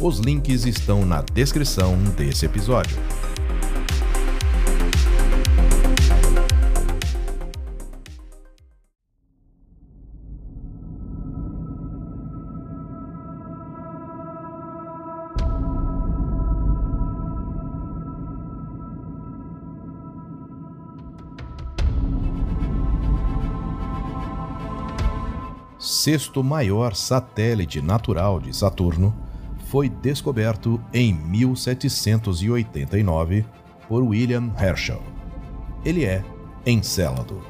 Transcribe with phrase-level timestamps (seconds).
[0.00, 2.96] Os links estão na descrição desse episódio.
[25.76, 29.12] Sexto maior satélite natural de Saturno
[29.68, 33.46] foi descoberto em 1789
[33.86, 35.00] por William Herschel.
[35.84, 36.24] Ele é
[36.66, 37.40] Encélado.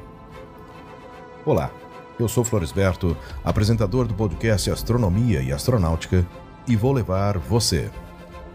[1.45, 1.71] Olá,
[2.19, 6.27] eu sou Floresberto, apresentador do podcast Astronomia e Astronáutica,
[6.67, 7.89] e vou levar você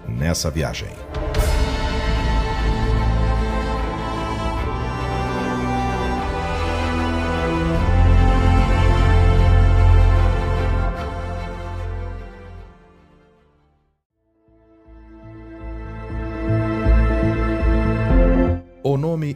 [0.06, 0.90] nessa viagem.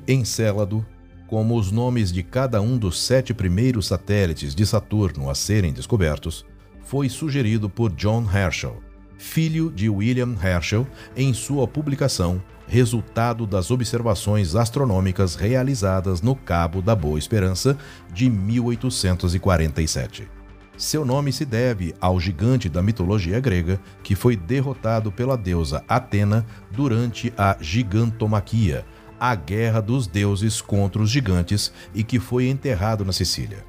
[0.08, 0.86] Encélado,
[1.26, 6.46] como os nomes de cada um dos sete primeiros satélites de Saturno a serem descobertos,
[6.82, 8.82] foi sugerido por John Herschel,
[9.18, 16.94] filho de William Herschel, em sua publicação Resultado das observações astronômicas realizadas no Cabo da
[16.94, 17.78] Boa Esperança
[18.12, 20.28] de 1847.
[20.76, 26.44] Seu nome se deve ao gigante da mitologia grega que foi derrotado pela deusa Atena
[26.70, 28.84] durante a gigantomaquia,
[29.18, 33.64] a guerra dos deuses contra os gigantes e que foi enterrado na Sicília.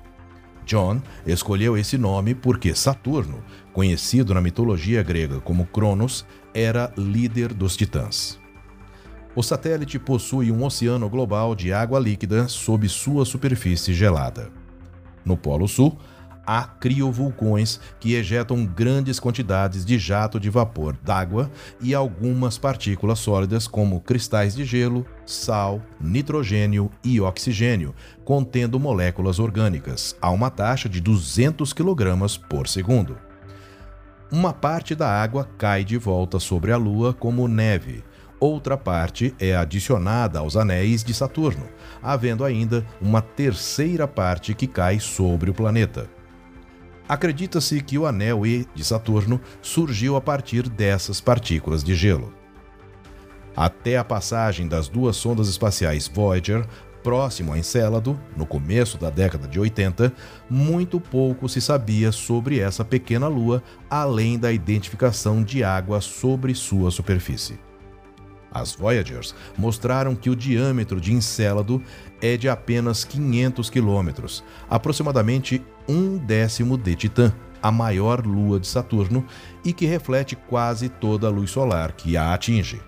[0.66, 3.44] John escolheu esse nome porque Saturno,
[3.74, 8.40] conhecido na mitologia grega como Cronos, era líder dos titãs.
[9.36, 14.52] O satélite possui um oceano global de água líquida sob sua superfície gelada.
[15.24, 15.98] No Polo Sul,
[16.50, 23.68] há criovulcões que ejetam grandes quantidades de jato de vapor d'água e algumas partículas sólidas
[23.68, 27.94] como cristais de gelo, sal, nitrogênio e oxigênio,
[28.26, 33.16] contendo moléculas orgânicas, a uma taxa de 200 kg por segundo.
[34.32, 38.04] Uma parte da água cai de volta sobre a Lua como neve,
[38.40, 41.68] outra parte é adicionada aos anéis de Saturno,
[42.02, 46.10] havendo ainda uma terceira parte que cai sobre o planeta.
[47.10, 52.32] Acredita-se que o anel E de Saturno surgiu a partir dessas partículas de gelo.
[53.56, 56.68] Até a passagem das duas sondas espaciais Voyager
[57.04, 60.14] próximo a Encélado, no começo da década de 80,
[60.48, 66.92] muito pouco se sabia sobre essa pequena lua, além da identificação de água sobre sua
[66.92, 67.69] superfície.
[68.52, 71.82] As Voyagers mostraram que o diâmetro de Encélado
[72.22, 79.26] é de apenas 500 quilômetros, aproximadamente um décimo de Titã, a maior lua de Saturno,
[79.64, 82.82] e que reflete quase toda a luz solar que a atinge.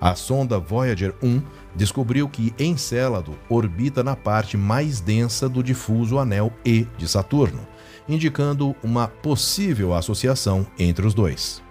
[0.00, 1.42] A sonda Voyager 1
[1.74, 7.66] descobriu que Encélado orbita na parte mais densa do difuso anel E de Saturno,
[8.06, 11.65] indicando uma possível associação entre os dois.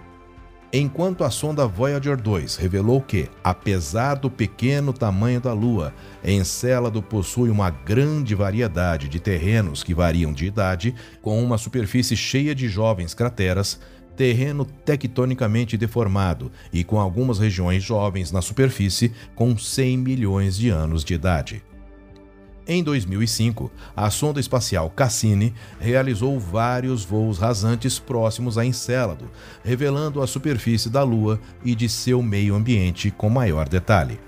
[0.72, 5.94] Enquanto a sonda Voyager 2 revelou que, apesar do pequeno tamanho da Lua,
[6.24, 12.52] Encélado possui uma grande variedade de terrenos que variam de idade, com uma superfície cheia
[12.54, 13.80] de jovens crateras,
[14.16, 21.04] terreno tectonicamente deformado e com algumas regiões jovens na superfície com 100 milhões de anos
[21.04, 21.62] de idade.
[22.68, 29.30] Em 2005, a sonda espacial Cassini realizou vários voos rasantes próximos a Encélado,
[29.62, 34.18] revelando a superfície da Lua e de seu meio ambiente com maior detalhe.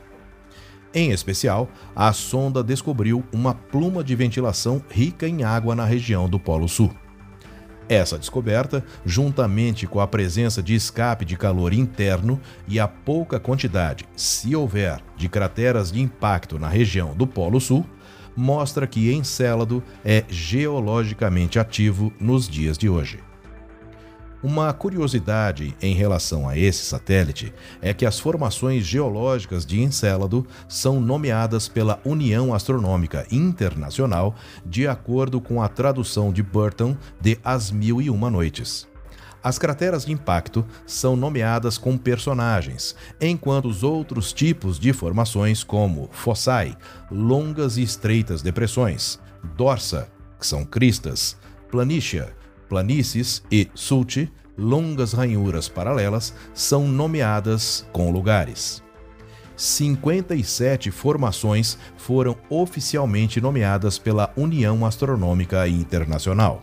[0.94, 6.38] Em especial, a sonda descobriu uma pluma de ventilação rica em água na região do
[6.38, 6.94] Polo Sul.
[7.88, 14.04] Essa descoberta, juntamente com a presença de escape de calor interno e a pouca quantidade,
[14.14, 17.84] se houver, de crateras de impacto na região do Polo Sul,
[18.38, 23.18] mostra que Encélado é geologicamente ativo nos dias de hoje.
[24.40, 27.52] Uma curiosidade em relação a esse satélite
[27.82, 35.40] é que as formações geológicas de Encélado são nomeadas pela União Astronômica Internacional de acordo
[35.40, 38.87] com a tradução de Burton de As Mil e Uma Noites.
[39.42, 46.08] As crateras de impacto são nomeadas com personagens, enquanto os outros tipos de formações, como
[46.12, 46.76] fossai,
[47.10, 49.20] longas e estreitas depressões,
[49.56, 50.08] dorsa,
[50.38, 51.36] que são cristas,
[51.70, 52.34] planitia,
[52.68, 58.82] planícies e sulci, longas ranhuras paralelas, são nomeadas com lugares.
[59.56, 66.62] 57 formações foram oficialmente nomeadas pela União Astronômica Internacional.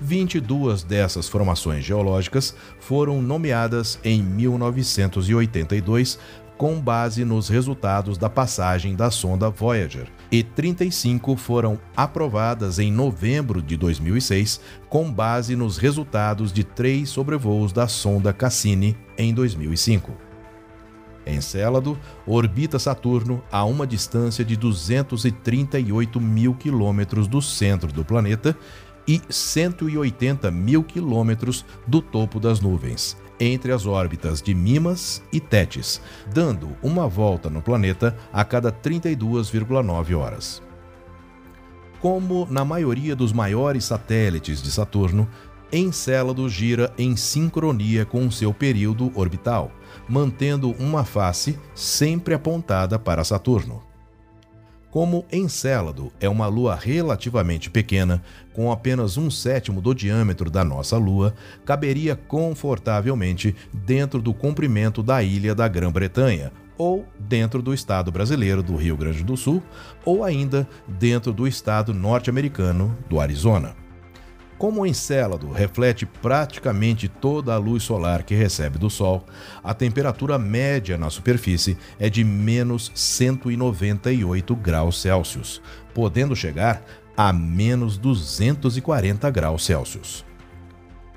[0.00, 6.18] 22 dessas formações geológicas foram nomeadas em 1982
[6.58, 13.62] com base nos resultados da passagem da sonda Voyager, e 35 foram aprovadas em novembro
[13.62, 20.12] de 2006 com base nos resultados de três sobrevoos da sonda Cassini em 2005.
[21.24, 21.96] Encélado
[22.26, 28.56] orbita Saturno a uma distância de 238 mil quilômetros do centro do planeta
[29.08, 36.00] e 180 mil quilômetros do topo das nuvens, entre as órbitas de Mimas e Tétis,
[36.32, 40.62] dando uma volta no planeta a cada 32,9 horas.
[42.00, 45.26] Como na maioria dos maiores satélites de Saturno,
[45.70, 49.70] Encélado gira em sincronia com seu período orbital,
[50.08, 53.87] mantendo uma face sempre apontada para Saturno.
[54.90, 58.22] Como Encélado é uma lua relativamente pequena,
[58.54, 65.22] com apenas um sétimo do diâmetro da nossa lua, caberia confortavelmente dentro do comprimento da
[65.22, 69.62] ilha da Grã-Bretanha, ou dentro do estado brasileiro do Rio Grande do Sul,
[70.06, 73.87] ou ainda dentro do estado norte-americano do Arizona.
[74.58, 79.24] Como o Encélado reflete praticamente toda a luz solar que recebe do Sol,
[79.62, 85.62] a temperatura média na superfície é de menos 198 graus Celsius,
[85.94, 86.82] podendo chegar
[87.16, 90.24] a menos 240 graus Celsius.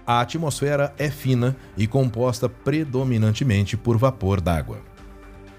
[0.05, 4.77] A atmosfera é fina e composta predominantemente por vapor d'água.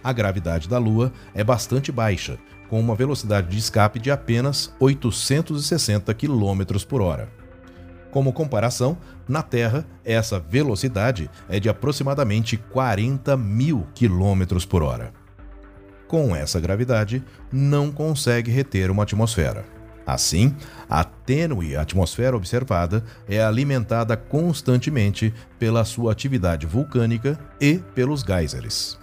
[0.04, 2.38] A gravidade da Lua é bastante baixa,
[2.68, 7.41] com uma velocidade de escape de apenas 860 km por hora.
[8.12, 15.14] Como comparação, na Terra, essa velocidade é de aproximadamente 40 mil quilômetros por hora.
[16.06, 19.64] Com essa gravidade, não consegue reter uma atmosfera.
[20.06, 20.54] Assim,
[20.90, 28.98] a tênue atmosfera observada é alimentada constantemente pela sua atividade vulcânica e pelos geysers.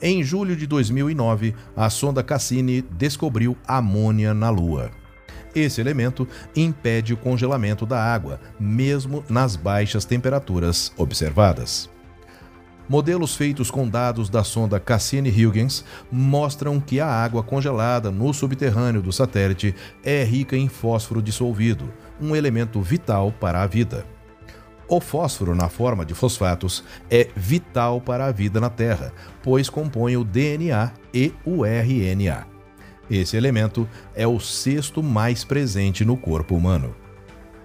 [0.00, 4.90] Em julho de 2009, a sonda Cassini descobriu amônia na Lua.
[5.54, 6.26] Esse elemento
[6.56, 11.90] impede o congelamento da água, mesmo nas baixas temperaturas observadas.
[12.88, 19.12] Modelos feitos com dados da sonda Cassini-Huygens mostram que a água congelada no subterrâneo do
[19.12, 24.04] satélite é rica em fósforo dissolvido, um elemento vital para a vida.
[24.88, 29.12] O fósforo, na forma de fosfatos, é vital para a vida na Terra,
[29.42, 32.51] pois compõe o DNA e o RNA.
[33.12, 36.96] Esse elemento é o sexto mais presente no corpo humano.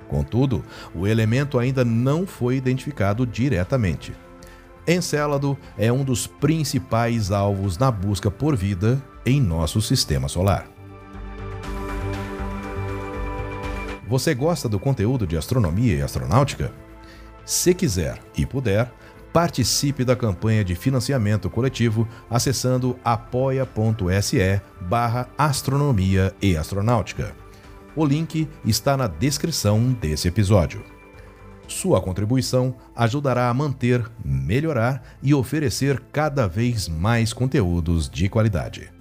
[0.09, 0.61] Contudo,
[0.93, 4.13] o elemento ainda não foi identificado diretamente.
[4.85, 10.67] Encélado é um dos principais alvos na busca por vida em nosso sistema solar.
[14.05, 16.73] Você gosta do conteúdo de astronomia e astronáutica?
[17.45, 18.91] Se quiser e puder,
[19.37, 27.35] Participe da campanha de financiamento coletivo acessando apoia.se barra astronomia e astronáutica.
[27.95, 30.83] O link está na descrição desse episódio.
[31.67, 38.91] Sua contribuição ajudará a manter, melhorar e oferecer cada vez mais conteúdos de qualidade.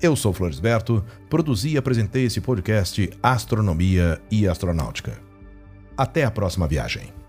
[0.00, 5.20] Eu sou Floresberto, produzi e apresentei esse podcast Astronomia e Astronáutica.
[5.94, 7.23] Até a próxima viagem.